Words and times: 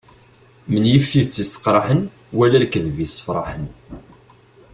Menyif 0.71 1.05
tidet 1.11 1.37
isseqraḥen 1.43 2.01
wala 2.37 2.57
lekteb 2.63 2.97
issefraḥen. 3.05 3.65